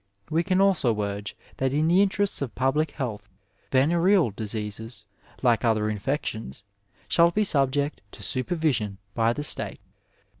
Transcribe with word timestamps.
We 0.31 0.41
can 0.41 0.59
also 0.59 0.99
urge 0.99 1.37
that 1.57 1.73
in 1.73 1.87
the 1.87 2.01
intraests 2.01 2.41
of 2.41 2.55
public 2.55 2.89
health 2.89 3.29
venereal 3.71 4.31
diseases, 4.31 5.05
like 5.43 5.63
other 5.63 5.91
infections, 5.91 6.63
shall 7.07 7.29
be 7.29 7.43
subject 7.43 8.01
to 8.13 8.23
supervision 8.23 8.97
by 9.13 9.33
the 9.33 9.43
State. 9.43 9.79